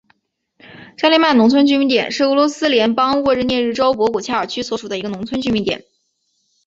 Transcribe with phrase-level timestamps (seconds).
[0.97, 5.85] 扎利曼农村居民点是俄罗斯联邦沃罗涅日州博古恰尔区所属的一个农村居民点。